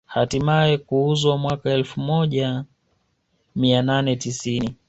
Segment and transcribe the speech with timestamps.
[0.05, 2.65] Hatimaye kuuzwa mwaka elfu moja
[3.55, 4.75] mia nane tisini